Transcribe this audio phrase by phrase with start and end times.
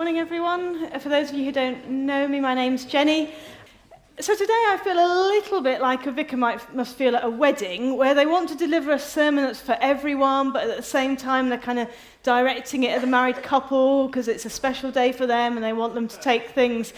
[0.00, 0.84] Morning, everyone.
[0.92, 3.34] Uh, for those of you who don't know me, my name's Jenny.
[4.20, 7.28] So today I feel a little bit like a vicar might, must feel at a
[7.28, 11.16] wedding, where they want to deliver a sermon that's for everyone, but at the same
[11.16, 11.88] time they're kind of
[12.22, 15.72] directing it at the married couple because it's a special day for them and they
[15.72, 16.92] want them to take things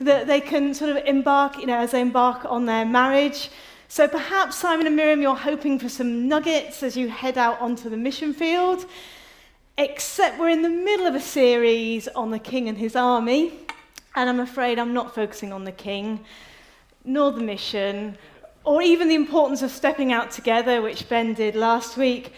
[0.00, 3.48] that they can sort of embark, you know, as they embark on their marriage.
[3.86, 7.88] So perhaps, Simon and Miriam, you're hoping for some nuggets as you head out onto
[7.88, 8.86] the mission field
[9.80, 13.50] except we're in the middle of a series on the king and his army,
[14.14, 16.20] and I'm afraid I'm not focusing on the king,
[17.02, 18.18] nor the mission,
[18.62, 22.34] or even the importance of stepping out together, which Ben did last week,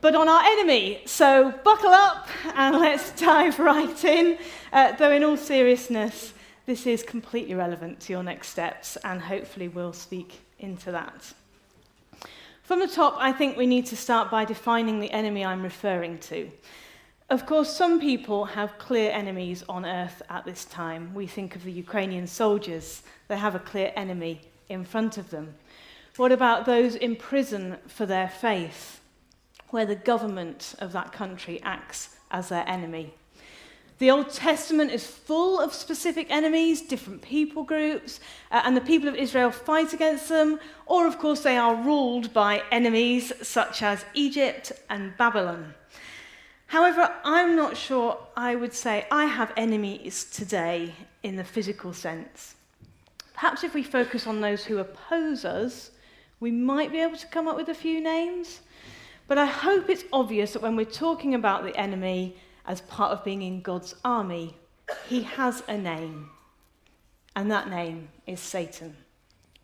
[0.00, 1.02] but on our enemy.
[1.06, 2.26] So buckle up
[2.56, 4.38] and let's dive right in.
[4.72, 6.34] Uh, though, in all seriousness,
[6.66, 11.32] this is completely relevant to your next steps, and hopefully, we'll speak into that.
[12.62, 16.18] From the top, I think we need to start by defining the enemy I'm referring
[16.18, 16.48] to.
[17.28, 21.12] Of course, some people have clear enemies on earth at this time.
[21.12, 25.54] We think of the Ukrainian soldiers, they have a clear enemy in front of them.
[26.16, 29.00] What about those in prison for their faith,
[29.70, 33.14] where the government of that country acts as their enemy?
[34.02, 38.18] The Old Testament is full of specific enemies, different people groups,
[38.50, 42.32] uh, and the people of Israel fight against them, or of course they are ruled
[42.32, 45.74] by enemies such as Egypt and Babylon.
[46.66, 52.56] However, I'm not sure I would say I have enemies today in the physical sense.
[53.34, 55.92] Perhaps if we focus on those who oppose us,
[56.40, 58.62] we might be able to come up with a few names.
[59.28, 62.34] But I hope it's obvious that when we're talking about the enemy,
[62.66, 64.56] as part of being in God's army,
[65.08, 66.30] he has a name.
[67.34, 68.96] And that name is Satan.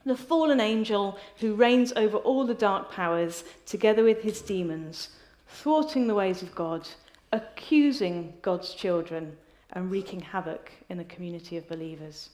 [0.04, 5.10] The fallen angel who reigns over all the dark powers together with his demons,
[5.46, 6.88] thwarting the ways of God,
[7.32, 9.36] accusing God's children,
[9.72, 12.30] and wreaking havoc in the community of believers.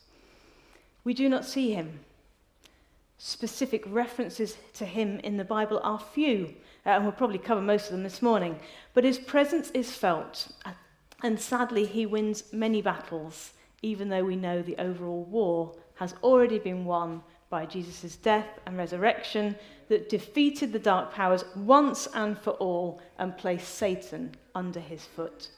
[1.02, 2.00] We do not see him.
[3.26, 6.54] Specific references to him in the Bible are few,
[6.84, 8.60] uh, and we'll probably cover most of them this morning.
[8.92, 10.48] But his presence is felt,
[11.22, 16.58] and sadly, he wins many battles, even though we know the overall war has already
[16.58, 19.56] been won by Jesus' death and resurrection
[19.88, 25.48] that defeated the dark powers once and for all and placed Satan under his foot.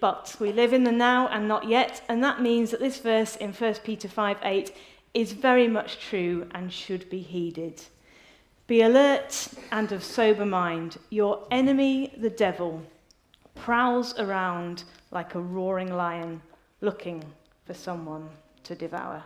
[0.00, 3.34] But we live in the now and not yet, and that means that this verse
[3.36, 4.72] in 1 Peter 5 8
[5.14, 7.80] is very much true and should be heeded.
[8.66, 10.98] Be alert and of sober mind.
[11.10, 12.82] Your enemy, the devil,
[13.54, 16.42] prowls around like a roaring lion
[16.80, 17.24] looking
[17.64, 18.28] for someone
[18.64, 19.22] to devour.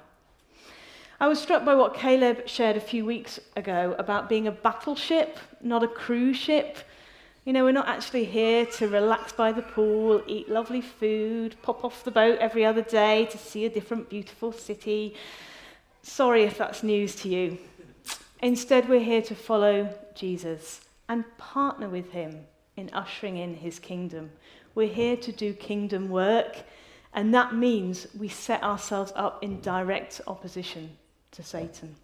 [1.20, 5.38] I was struck by what Caleb shared a few weeks ago about being a battleship,
[5.60, 6.78] not a cruise ship.
[7.44, 11.84] You know, we're not actually here to relax by the pool, eat lovely food, pop
[11.84, 15.16] off the boat every other day to see a different beautiful city.
[16.02, 17.58] Sorry if that's news to you.
[18.40, 24.30] Instead, we're here to follow Jesus and partner with him in ushering in his kingdom.
[24.74, 26.58] We're here to do kingdom work,
[27.12, 30.96] and that means we set ourselves up in direct opposition
[31.32, 31.96] to Satan.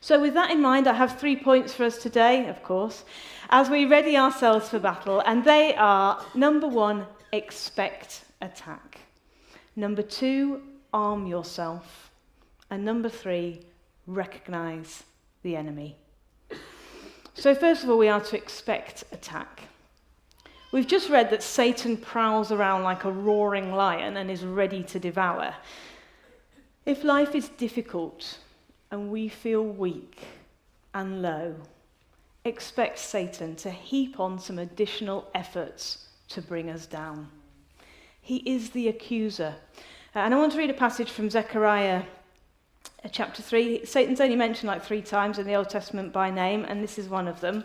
[0.00, 3.04] So, with that in mind, I have three points for us today, of course,
[3.48, 8.98] as we ready ourselves for battle, and they are number one, expect attack.
[9.76, 10.60] Number two,
[10.92, 12.11] arm yourself.
[12.72, 13.60] And number three,
[14.06, 15.02] recognize
[15.42, 15.94] the enemy.
[17.34, 19.64] So, first of all, we are to expect attack.
[20.72, 24.98] We've just read that Satan prowls around like a roaring lion and is ready to
[24.98, 25.54] devour.
[26.86, 28.38] If life is difficult
[28.90, 30.22] and we feel weak
[30.94, 31.54] and low,
[32.46, 37.28] expect Satan to heap on some additional efforts to bring us down.
[38.22, 39.56] He is the accuser.
[40.14, 42.04] And I want to read a passage from Zechariah
[43.10, 43.84] chapter 3.
[43.84, 47.08] Satan's only mentioned like three times in the Old Testament by name, and this is
[47.08, 47.64] one of them.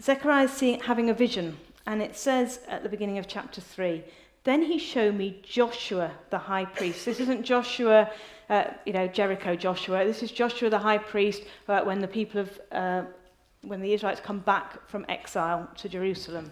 [0.00, 4.02] Zechariah is seeing, having a vision, and it says at the beginning of chapter 3
[4.44, 7.04] Then he showed me Joshua the high priest.
[7.04, 8.10] This isn't Joshua,
[8.48, 10.04] uh, you know, Jericho Joshua.
[10.04, 13.02] This is Joshua the high priest uh, when the people of, uh,
[13.62, 16.50] when the Israelites come back from exile to Jerusalem.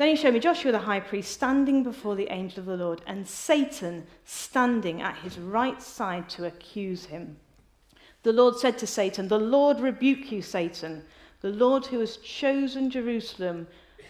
[0.00, 3.02] Then he showed me Joshua the high priest standing before the angel of the Lord,
[3.06, 7.36] and Satan standing at his right side to accuse him.
[8.22, 11.04] The Lord said to Satan, The Lord rebuke you, Satan.
[11.42, 13.66] The Lord who has chosen Jerusalem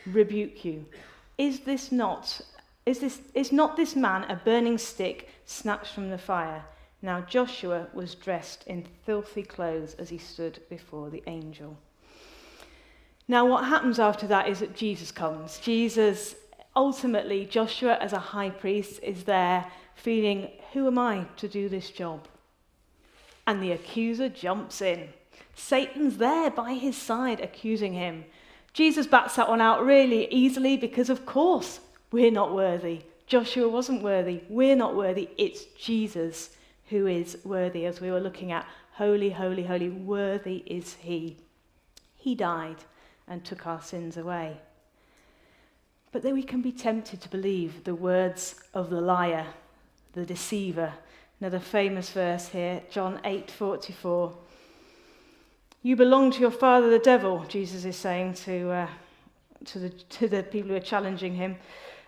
[0.07, 0.87] rebuke you.
[1.39, 2.41] Is this not
[2.87, 6.65] is this is not this man a burning stick snatched from the fire?
[7.03, 11.77] Now Joshua was dressed in filthy clothes as he stood before the angel.
[13.31, 15.61] Now, what happens after that is that Jesus comes.
[15.61, 16.35] Jesus
[16.75, 21.93] ultimately, Joshua, as a high priest, is there feeling, Who am I to do this
[21.93, 22.27] job?
[23.47, 25.11] And the accuser jumps in.
[25.55, 28.25] Satan's there by his side accusing him.
[28.73, 31.79] Jesus bats that one out really easily because, of course,
[32.11, 33.03] we're not worthy.
[33.29, 34.41] Joshua wasn't worthy.
[34.49, 35.29] We're not worthy.
[35.39, 36.51] It's Jesus
[36.89, 38.67] who is worthy, as we were looking at.
[38.95, 41.37] Holy, holy, holy, worthy is he.
[42.17, 42.79] He died
[43.31, 44.59] and took our sins away.
[46.13, 49.47] But then we can be tempted to believe the words of the liar,
[50.13, 50.93] the deceiver.
[51.41, 54.37] Another famous verse here, John 8:44.
[55.83, 58.89] You belong to your father, the devil, Jesus is saying to, uh,
[59.65, 61.57] to, the, to the people who are challenging him.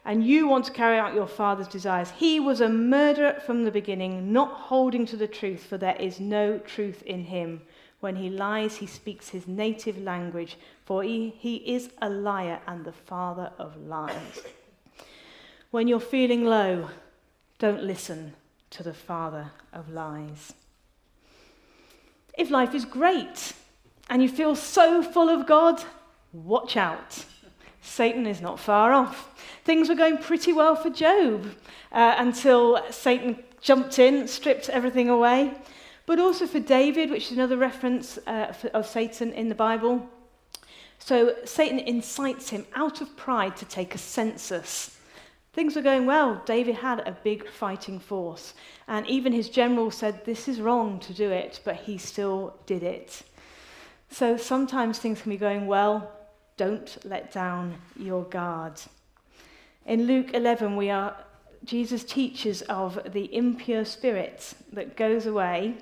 [0.05, 2.11] And you want to carry out your father's desires.
[2.11, 6.19] He was a murderer from the beginning, not holding to the truth, for there is
[6.19, 7.63] no truth in him.
[8.03, 12.85] When he lies, he speaks his native language, for he, he is a liar and
[12.85, 14.43] the father of lies.
[15.71, 16.91] When you're feeling low,
[17.61, 18.35] don't listen
[18.71, 20.53] to the father of lies.
[22.37, 23.53] If life is great
[24.11, 25.81] and you feel so full of God,
[26.33, 27.25] watch out.
[27.83, 29.33] Satan is not far off.
[29.65, 31.47] Things were going pretty well for Job
[31.93, 35.55] uh, until Satan jumped in, stripped everything away
[36.07, 40.09] but also for David, which is another reference uh, for, of Satan in the Bible.
[40.99, 44.97] So Satan incites him out of pride to take a census.
[45.53, 46.41] Things were going well.
[46.47, 48.55] David had a big fighting force.
[48.89, 52.83] And even his general said, This is wrong to do it, but he still did
[52.83, 53.23] it.
[54.11, 56.11] So sometimes things can be going well.
[56.57, 58.81] Don't let down your guard.
[59.87, 61.17] In Luke 11, we are,
[61.65, 65.77] Jesus teaches of the impure spirit that goes away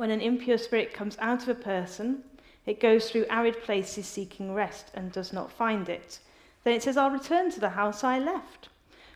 [0.00, 2.22] when an impure spirit comes out of a person,
[2.64, 6.20] it goes through arid places seeking rest and does not find it.
[6.64, 8.70] Then it says, I'll return to the house I left.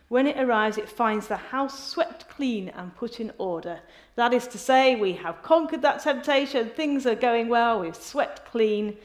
[0.09, 3.79] When it arrives, it finds the house swept clean and put in order.
[4.13, 8.45] That is to say, we have conquered that temptation, things are going well, we've swept
[8.45, 8.95] clean.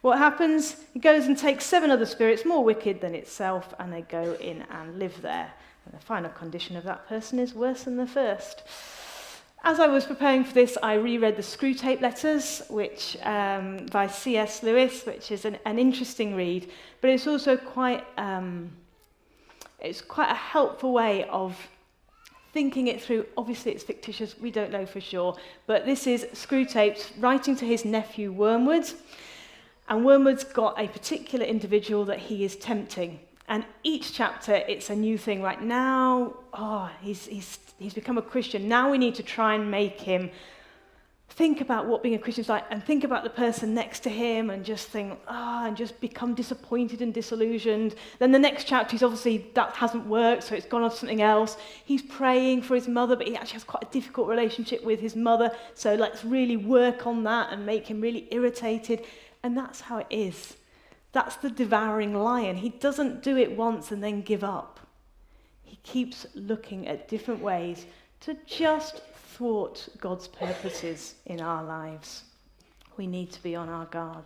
[0.00, 0.84] What happens?
[0.94, 4.62] It goes and takes seven other spirits more wicked than itself, and they go in
[4.70, 5.52] and live there.
[5.84, 8.62] And the final condition of that person is worse than the first.
[9.68, 14.62] As I was preparing for this, I reread the Screwtape Letters, which um, by C.S.
[14.62, 16.70] Lewis, which is an, an interesting read,
[17.00, 18.70] but it's also quite um,
[19.80, 21.58] it's quite a helpful way of
[22.52, 23.26] thinking it through.
[23.36, 25.36] Obviously, it's fictitious; we don't know for sure.
[25.66, 28.88] But this is Screwtape writing to his nephew Wormwood,
[29.88, 33.18] and Wormwood's got a particular individual that he is tempting.
[33.48, 35.40] And each chapter, it's a new thing.
[35.42, 38.68] Right now, oh, he's, he's, he's become a Christian.
[38.68, 40.30] Now we need to try and make him
[41.30, 44.08] think about what being a Christian is like and think about the person next to
[44.08, 47.94] him and just think, ah, oh, and just become disappointed and disillusioned.
[48.18, 51.20] Then the next chapter, he's obviously, that hasn't worked, so it's gone on to something
[51.20, 51.58] else.
[51.84, 55.14] He's praying for his mother, but he actually has quite a difficult relationship with his
[55.14, 59.04] mother, so let's really work on that and make him really irritated.
[59.42, 60.56] And that's how it is
[61.12, 62.56] that's the devouring lion.
[62.56, 64.80] He doesn't do it once and then give up.
[65.62, 67.86] He keeps looking at different ways
[68.20, 72.24] to just thwart God's purposes in our lives.
[72.96, 74.24] We need to be on our guard.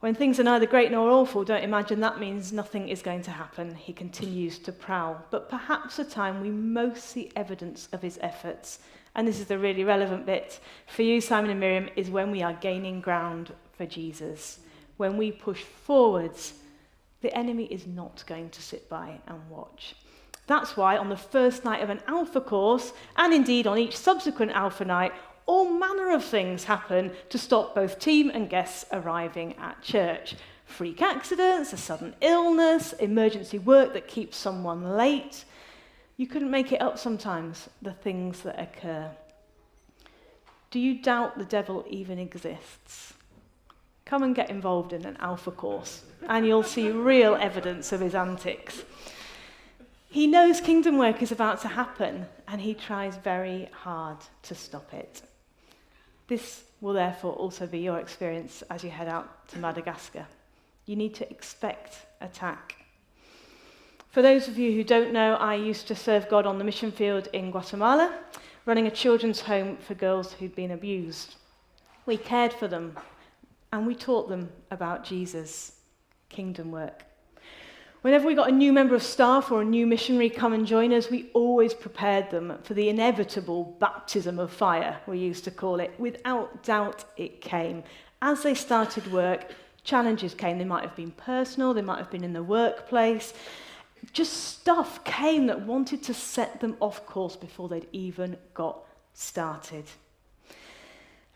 [0.00, 3.32] When things are neither great nor awful, don't imagine that means nothing is going to
[3.32, 3.74] happen.
[3.74, 5.24] He continues to prowl.
[5.30, 8.78] But perhaps the time we most see evidence of his efforts,
[9.16, 12.42] and this is the really relevant bit for you, Simon and Miriam, is when we
[12.42, 14.60] are gaining ground for Jesus
[14.98, 16.52] when we push forwards,
[17.22, 19.96] the enemy is not going to sit by and watch.
[20.46, 24.52] That's why on the first night of an alpha course, and indeed on each subsequent
[24.52, 25.12] alpha night,
[25.46, 30.36] all manner of things happen to stop both team and guests arriving at church.
[30.66, 35.44] Freak accidents, a sudden illness, emergency work that keeps someone late.
[36.18, 39.10] You couldn't make it up sometimes, the things that occur.
[40.70, 43.14] Do you doubt the devil even exists?
[44.08, 48.14] Come and get involved in an alpha course, and you'll see real evidence of his
[48.14, 48.82] antics.
[50.08, 54.94] He knows kingdom work is about to happen, and he tries very hard to stop
[54.94, 55.20] it.
[56.26, 60.26] This will therefore also be your experience as you head out to Madagascar.
[60.86, 62.76] You need to expect attack.
[64.08, 66.92] For those of you who don't know, I used to serve God on the mission
[66.92, 68.18] field in Guatemala,
[68.64, 71.34] running a children's home for girls who'd been abused.
[72.06, 72.96] We cared for them,
[73.72, 75.72] and we taught them about Jesus'
[76.28, 77.04] kingdom work.
[78.02, 80.92] Whenever we got a new member of staff or a new missionary come and join
[80.92, 85.80] us, we always prepared them for the inevitable baptism of fire, we used to call
[85.80, 85.92] it.
[85.98, 87.82] Without doubt, it came.
[88.22, 89.52] As they started work,
[89.88, 90.58] Challenges came.
[90.58, 93.32] They might have been personal, they might have been in the workplace.
[94.12, 98.84] Just stuff came that wanted to set them off course before they'd even got
[99.14, 99.84] started.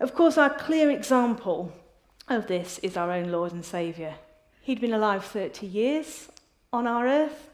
[0.00, 1.72] Of course, our clear example
[2.32, 4.14] of this is our own Lord and Saviour.
[4.62, 6.28] He'd been alive 30 years
[6.72, 7.50] on our earth,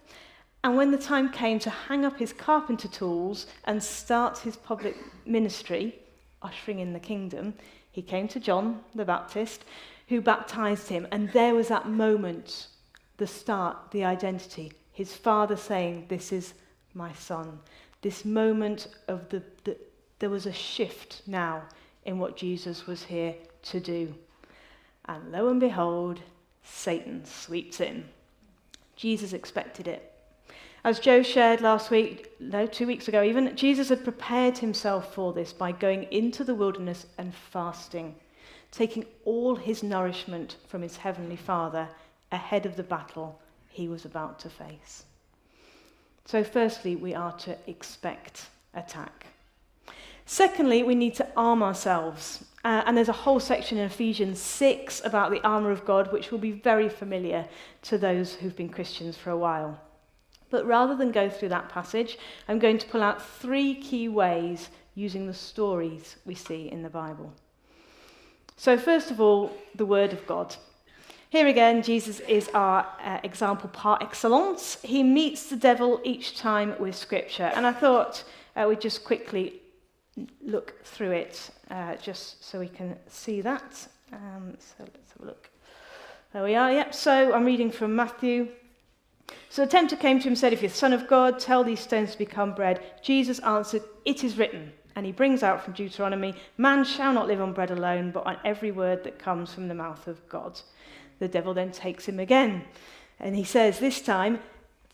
[0.62, 4.96] and when the time came to hang up his carpenter tools and start his public
[5.26, 5.98] ministry,
[6.42, 7.54] ushering in the kingdom,
[7.90, 9.64] he came to John the Baptist,
[10.08, 11.06] who baptized him.
[11.10, 12.68] And there was that moment,
[13.16, 14.72] the start, the identity.
[14.92, 16.54] His father saying, This is
[16.94, 17.60] my son.
[18.02, 19.76] This moment of the, the
[20.18, 21.62] there was a shift now
[22.04, 24.14] in what Jesus was here to do.
[25.08, 26.20] And lo and behold,
[26.62, 28.04] Satan sweeps in.
[28.94, 30.12] Jesus expected it.
[30.84, 35.32] As Joe shared last week, no, two weeks ago even, Jesus had prepared himself for
[35.32, 38.14] this by going into the wilderness and fasting,
[38.70, 41.88] taking all his nourishment from his heavenly Father
[42.30, 45.04] ahead of the battle he was about to face.
[46.26, 49.26] So, firstly, we are to expect attack.
[50.26, 52.44] Secondly, we need to arm ourselves.
[52.64, 56.30] Uh, and there's a whole section in Ephesians 6 about the armour of God, which
[56.30, 57.46] will be very familiar
[57.82, 59.80] to those who've been Christians for a while.
[60.50, 64.70] But rather than go through that passage, I'm going to pull out three key ways
[64.94, 67.32] using the stories we see in the Bible.
[68.56, 70.56] So, first of all, the Word of God.
[71.30, 74.78] Here again, Jesus is our uh, example par excellence.
[74.82, 77.52] He meets the devil each time with Scripture.
[77.54, 78.24] And I thought
[78.56, 79.60] uh, we'd just quickly
[80.42, 83.88] look through it uh, just so we can see that.
[84.12, 85.50] Um, so let's have a look.
[86.32, 86.72] There we are.
[86.72, 86.94] Yep.
[86.94, 88.48] So I'm reading from Matthew
[89.50, 91.64] so the tempter came to him and said, If you're the Son of God, tell
[91.64, 92.82] these stones to become bread.
[93.02, 94.72] Jesus answered, It is written.
[94.94, 98.38] And he brings out from Deuteronomy, Man shall not live on bread alone, but on
[98.44, 100.60] every word that comes from the mouth of God.
[101.18, 102.64] The devil then takes him again.
[103.20, 104.40] And he says, This time,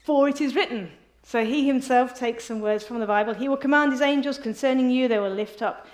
[0.00, 0.90] For it is written.
[1.24, 3.32] So he himself takes some words from the Bible.
[3.32, 5.86] He will command his angels concerning you, they will lift up.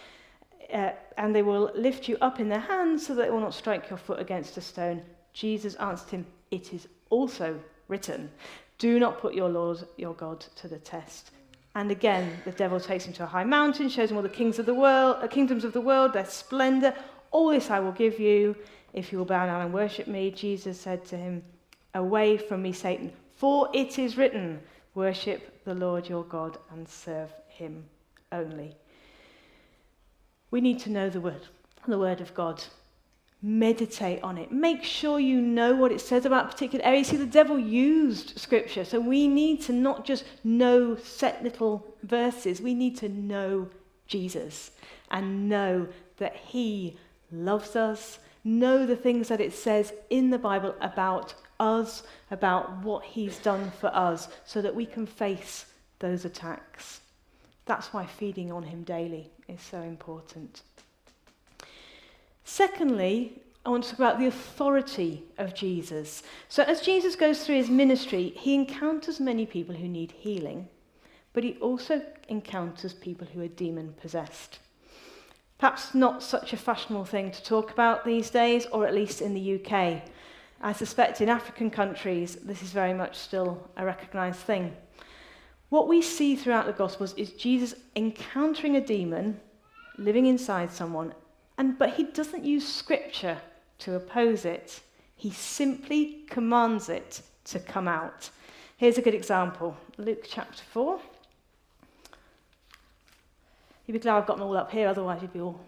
[0.73, 3.55] Uh, and they will lift you up in their hands so that it will not
[3.55, 5.03] strike your foot against a stone.
[5.33, 7.59] Jesus answered him, It is also
[7.89, 8.31] written,
[8.79, 11.31] Do not put your Lord, your God, to the test.
[11.75, 14.59] And again, the devil takes him to a high mountain, shows him all the kings
[14.59, 16.95] of the world, uh, kingdoms of the world, their splendor.
[17.31, 18.57] All this I will give you
[18.93, 20.31] if you will bow down and worship me.
[20.33, 21.43] Jesus said to him,
[21.95, 24.61] Away from me, Satan, for it is written,
[24.95, 27.85] Worship the Lord your God and serve him
[28.33, 28.77] only.
[30.51, 31.47] We need to know the word,
[31.87, 32.65] the word of God
[33.43, 34.53] meditate on it.
[34.53, 37.05] Make sure you know what it says about particular area.
[37.05, 42.61] See, the devil used scripture, so we need to not just know set little verses,
[42.61, 43.71] we need to know
[44.07, 44.73] Jesus
[45.11, 46.99] and know that he
[47.33, 53.05] loves us, know the things that it says in the Bible about us, about what
[53.05, 55.67] he's done for us, so that we can face
[55.99, 57.01] those attacks.
[57.67, 60.63] That's why feeding on him daily is so important.
[62.45, 66.23] Secondly, I want to talk about the authority of Jesus.
[66.49, 70.69] So, as Jesus goes through his ministry, he encounters many people who need healing,
[71.33, 74.59] but he also encounters people who are demon possessed.
[75.59, 79.35] Perhaps not such a fashionable thing to talk about these days, or at least in
[79.35, 80.03] the UK.
[80.61, 84.77] I suspect in African countries, this is very much still a recognized thing.
[85.71, 89.41] What we see throughout the Gospels is Jesus encountering a demon
[89.97, 91.15] living inside someone
[91.57, 93.39] and, but he doesn't use scripture
[93.79, 94.81] to oppose it.
[95.17, 98.31] He simply commands it to come out.
[98.77, 101.01] Here's a good example Luke chapter 4.
[103.87, 105.61] You'd be glad I've got them all up here, otherwise, you'd be all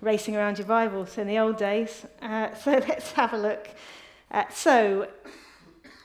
[0.00, 2.06] racing around your Bibles in the old days.
[2.22, 3.68] Uh, so let's have a look.
[4.30, 5.08] Uh, so,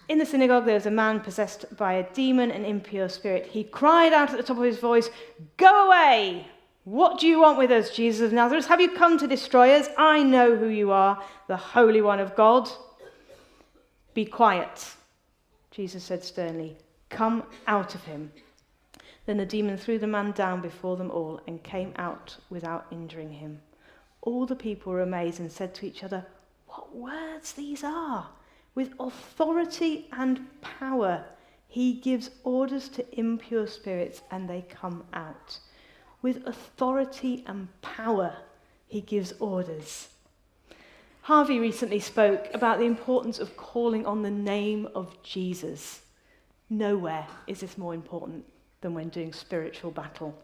[0.07, 3.47] in the synagogue, there was a man possessed by a demon, an impure spirit.
[3.47, 5.09] He cried out at the top of his voice,
[5.57, 6.47] Go away!
[6.85, 8.67] What do you want with us, Jesus of Nazareth?
[8.67, 9.87] Have you come to destroy us?
[9.97, 12.69] I know who you are, the Holy One of God.
[14.13, 14.93] Be quiet,
[15.71, 16.77] Jesus said sternly.
[17.09, 18.31] Come out of him.
[19.25, 23.31] Then the demon threw the man down before them all and came out without injuring
[23.31, 23.61] him.
[24.21, 26.25] All the people were amazed and said to each other,
[26.93, 28.29] Words these are!
[28.75, 31.25] With authority and power,
[31.67, 35.59] he gives orders to impure spirits and they come out.
[36.21, 38.37] With authority and power,
[38.87, 40.09] he gives orders.
[41.23, 46.01] Harvey recently spoke about the importance of calling on the name of Jesus.
[46.69, 48.45] Nowhere is this more important
[48.81, 50.37] than when doing spiritual battle.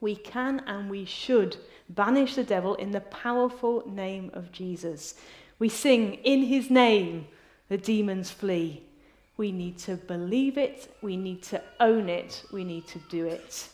[0.00, 1.56] We can and we should
[1.90, 5.14] banish the devil in the powerful name of Jesus.
[5.58, 7.26] We sing, In his name,
[7.68, 8.82] the demons flee.
[9.36, 13.68] We need to believe it, we need to own it, we need to do it.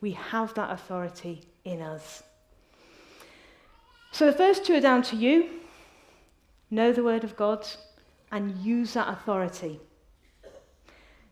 [0.00, 2.22] We have that authority in us.
[4.12, 5.50] So the first two are down to you.
[6.70, 7.66] Know the word of God
[8.30, 9.80] and use that authority.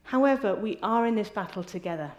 [0.02, 2.10] However, we are in this battle together.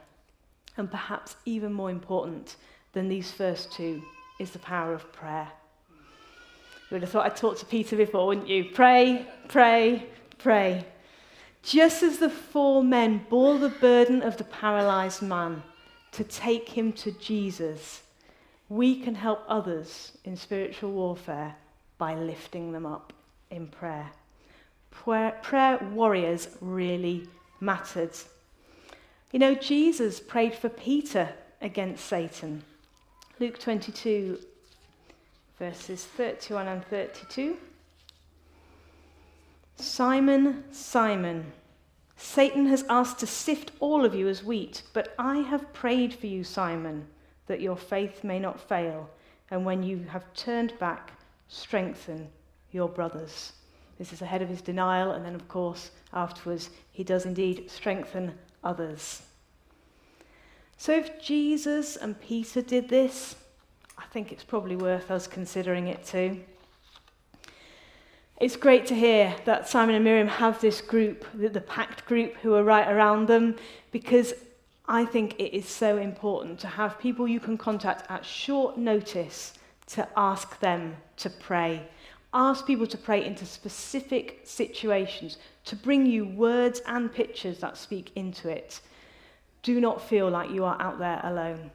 [0.77, 2.57] And perhaps even more important
[2.93, 4.03] than these first two
[4.39, 5.47] is the power of prayer.
[6.89, 8.65] You would have thought I'd talked to Peter before, wouldn't you?
[8.73, 10.05] Pray, pray,
[10.37, 10.85] pray.
[11.61, 15.63] Just as the four men bore the burden of the paralyzed man
[16.13, 18.03] to take him to Jesus,
[18.69, 21.55] we can help others in spiritual warfare
[21.97, 23.11] by lifting them up
[23.51, 24.09] in prayer.
[24.91, 27.27] Prayer, prayer warriors really
[27.59, 28.11] mattered.
[29.31, 31.29] You know, Jesus prayed for Peter
[31.61, 32.63] against Satan.
[33.39, 34.39] Luke 22,
[35.59, 37.57] verses 31 and 32.
[39.75, 41.51] Simon, Simon,
[42.15, 46.27] Satan has asked to sift all of you as wheat, but I have prayed for
[46.27, 47.07] you, Simon,
[47.45, 49.09] that your faith may not fail,
[49.51, 51.11] and when you have turned back,
[51.47, 52.27] strengthen
[52.71, 53.53] your brothers.
[53.97, 58.33] This is ahead of his denial, and then, of course, afterwards, he does indeed strengthen
[58.63, 59.21] others.
[60.77, 63.35] So, if Jesus and Peter did this,
[63.97, 66.41] I think it's probably worth us considering it too.
[68.39, 72.35] It's great to hear that Simon and Miriam have this group, the, the packed group
[72.35, 73.55] who are right around them,
[73.91, 74.33] because
[74.87, 79.53] I think it is so important to have people you can contact at short notice
[79.87, 81.81] to ask them to pray.
[82.33, 88.11] Ask people to pray into specific situations, to bring you words and pictures that speak
[88.15, 88.81] into it.
[89.63, 91.71] Do not feel like you are out there alone.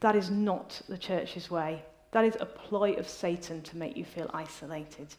[0.00, 1.82] That is not the church's way.
[2.12, 5.14] That is a ploy of Satan to make you feel isolated.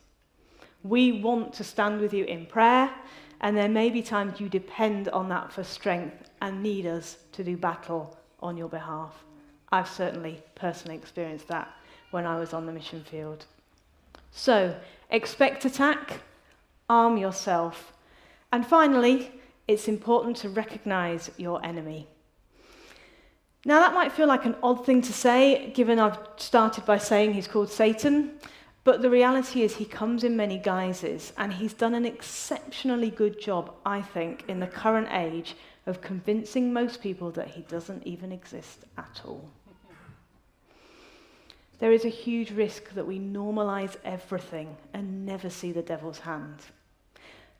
[0.83, 2.89] We want to stand with you in prayer,
[3.41, 7.43] and there may be times you depend on that for strength and need us to
[7.43, 9.23] do battle on your behalf.
[9.71, 11.69] I've certainly personally experienced that
[12.11, 13.45] when I was on the mission field.
[14.31, 14.75] So,
[15.09, 16.21] expect attack,
[16.89, 17.93] arm yourself.
[18.51, 19.31] And finally,
[19.67, 22.07] it's important to recognize your enemy.
[23.65, 27.33] Now, that might feel like an odd thing to say, given I've started by saying
[27.33, 28.39] he's called Satan,
[28.85, 33.39] but the reality is he comes in many guises, and he's done an exceptionally good
[33.39, 38.31] job, I think, in the current age of convincing most people that he doesn't even
[38.31, 39.49] exist at all.
[41.79, 46.59] There is a huge risk that we normalize everything and never see the devil's hand.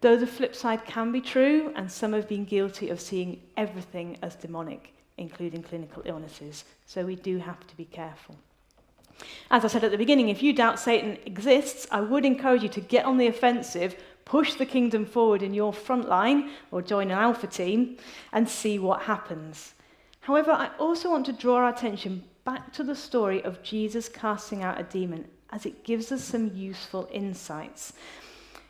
[0.02, 4.18] Though the flip side can be true, and some have been guilty of seeing everything
[4.22, 6.64] as demonic, including clinical illnesses.
[6.86, 8.36] So we do have to be careful.
[9.52, 12.70] As I said at the beginning, if you doubt Satan exists, I would encourage you
[12.70, 17.12] to get on the offensive, push the kingdom forward in your front line, or join
[17.12, 17.98] an alpha team,
[18.32, 19.74] and see what happens.
[20.22, 24.64] However, I also want to draw our attention back to the story of Jesus casting
[24.64, 27.94] out a demon, as it gives us some useful insights.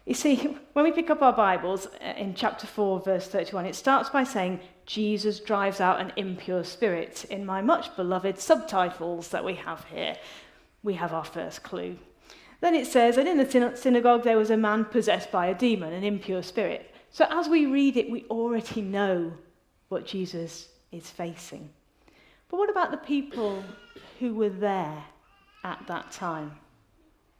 [0.06, 0.36] You see,
[0.74, 4.24] when we pick up our Bibles uh, in chapter 4, verse 31, it starts by
[4.24, 4.60] saying,
[4.90, 7.24] Jesus drives out an impure spirit.
[7.30, 10.16] In my much beloved subtitles that we have here,
[10.82, 11.96] we have our first clue.
[12.60, 15.94] Then it says, and in the synagogue there was a man possessed by a demon,
[15.94, 16.92] an impure spirit.
[17.12, 19.32] So as we read it, we already know
[19.90, 21.70] what Jesus is facing.
[22.50, 23.64] But what about the people
[24.20, 25.04] who were there
[25.64, 26.54] at that time?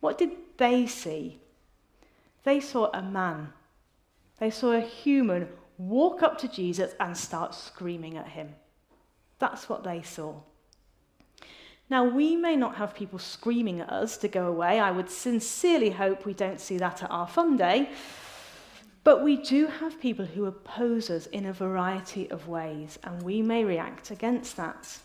[0.02, 1.40] What did they see?
[2.44, 3.54] They saw a man.
[4.40, 5.48] They saw a human
[5.80, 8.54] walk up to Jesus and start screaming at him.
[9.40, 10.36] That's what they saw.
[11.90, 14.80] Now, we may not have people screaming at us to go away.
[14.80, 17.90] I would sincerely hope we don't see that at our fun day.
[19.04, 23.42] But we do have people who oppose us in a variety of ways, and we
[23.42, 25.00] may react against that.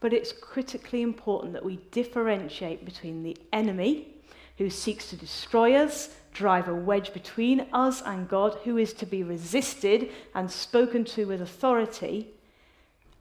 [0.00, 4.14] But it's critically important that we differentiate between the enemy,
[4.58, 9.06] who seeks to destroy us drive a wedge between us and God, who is to
[9.06, 12.28] be resisted and spoken to with authority,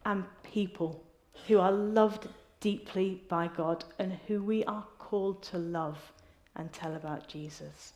[0.06, 1.04] and people
[1.48, 2.28] who are loved
[2.60, 5.98] deeply by God and who we are called to love
[6.56, 7.94] and tell about Jesus.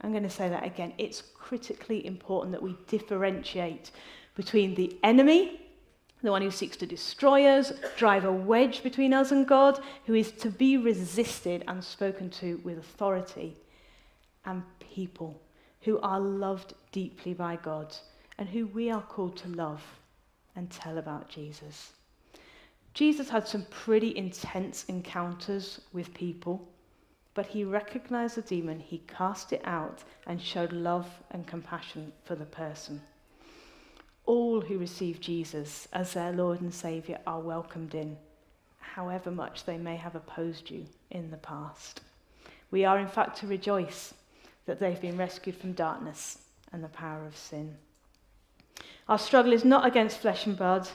[0.00, 0.94] I'm going to say that again.
[0.96, 3.90] It's critically important that we differentiate
[4.34, 5.60] between the enemy,
[6.22, 10.14] the one who seeks to destroy us, drive a wedge between us and God, who
[10.14, 13.56] is to be resisted and spoken to with authority,
[14.44, 15.40] and people
[15.82, 17.94] who are loved deeply by God
[18.38, 19.82] and who we are called to love
[20.56, 21.92] and tell about Jesus.
[22.94, 26.68] Jesus had some pretty intense encounters with people.
[27.34, 32.34] But he recognized the demon, he cast it out, and showed love and compassion for
[32.34, 33.00] the person.
[34.24, 38.16] All who receive Jesus as their Lord and Saviour are welcomed in,
[38.78, 42.00] however much they may have opposed you in the past.
[42.70, 44.14] We are, in fact, to rejoice
[44.66, 46.38] that they've been rescued from darkness
[46.72, 47.76] and the power of sin.
[49.08, 50.88] Our struggle is not against flesh and blood,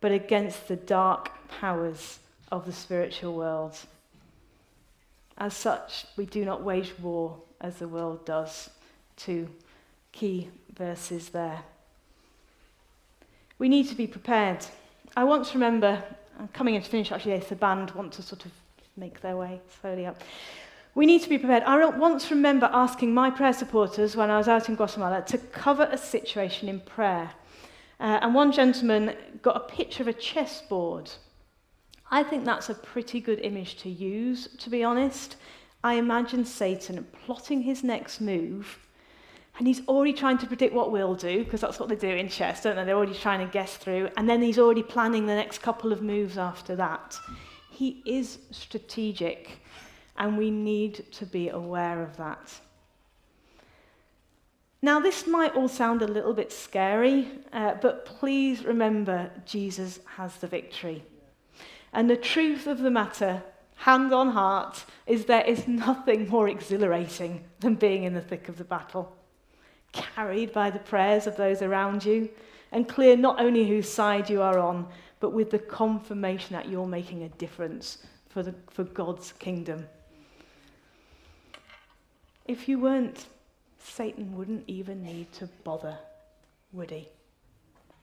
[0.00, 2.18] but against the dark powers
[2.50, 3.76] of the spiritual world.
[5.36, 8.70] As such, we do not wage war as the world does.
[9.16, 9.48] Two
[10.12, 11.62] key verses there.
[13.64, 14.58] We need to be prepared.
[15.16, 16.04] I once remember,
[16.38, 18.52] I'm coming in to finish actually, the band want to sort of
[18.98, 20.22] make their way slowly up.
[20.94, 21.62] We need to be prepared.
[21.62, 25.88] I once remember asking my prayer supporters when I was out in Guatemala to cover
[25.90, 27.30] a situation in prayer.
[27.98, 31.10] Uh, and one gentleman got a picture of a chessboard.
[32.10, 35.36] I think that's a pretty good image to use, to be honest.
[35.82, 38.78] I imagine Satan plotting his next move,
[39.58, 42.28] and he's already trying to predict what we'll do, because that's what they do in
[42.28, 42.84] chess, don't they?
[42.84, 46.02] They're already trying to guess through, and then he's already planning the next couple of
[46.02, 47.18] moves after that.
[47.70, 49.58] He is strategic,
[50.16, 52.52] and we need to be aware of that.
[54.82, 60.36] Now, this might all sound a little bit scary, uh, but please remember Jesus has
[60.36, 61.02] the victory.
[61.94, 63.42] And the truth of the matter,
[63.76, 68.58] hand on heart, is there is nothing more exhilarating than being in the thick of
[68.58, 69.16] the battle,
[69.94, 72.28] carried by the prayers of those around you,
[72.72, 74.86] and clear not only whose side you are on,
[75.20, 79.86] but with the confirmation that you're making a difference for, the, for God's kingdom.
[82.46, 83.26] If you weren't
[83.84, 85.96] Satan wouldn't even need to bother,
[86.72, 87.08] would he?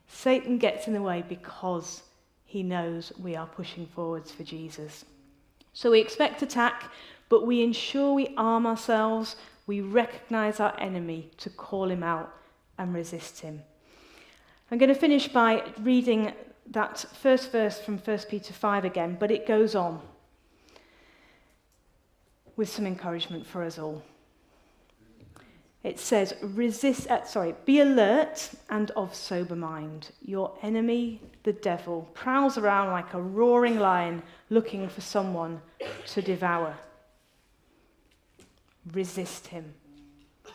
[0.07, 2.03] Satan gets in the way because
[2.45, 5.05] he knows we are pushing forwards for Jesus.
[5.73, 6.91] So we expect attack,
[7.29, 9.37] but we ensure we arm ourselves,
[9.71, 12.35] we recognize our enemy to call him out
[12.77, 13.61] and resist him.
[14.69, 16.33] I'm going to finish by reading
[16.71, 20.01] that first verse from 1 Peter 5 again, but it goes on
[22.57, 24.03] with some encouragement for us all.
[25.83, 30.11] It says, resist, uh, sorry, be alert and of sober mind.
[30.21, 35.61] Your enemy, the devil, prowls around like a roaring lion looking for someone
[36.07, 36.75] to devour.
[38.91, 39.73] Resist him,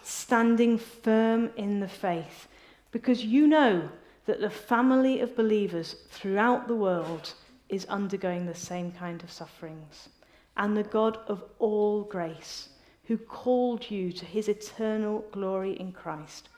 [0.02, 2.48] standing firm in the faith,
[2.90, 3.88] because you know
[4.26, 7.34] that the family of believers throughout the world
[7.68, 10.08] is undergoing the same kind of sufferings.
[10.56, 12.70] And the God of all grace,
[13.04, 16.48] who called you to his eternal glory in Christ,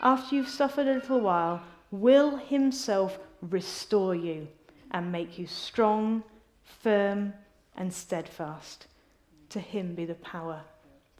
[0.00, 4.48] after you've suffered a little while, will himself restore you
[4.92, 6.22] and make you strong,
[6.64, 7.34] firm,
[7.76, 8.86] and steadfast.
[9.50, 10.62] To him be the power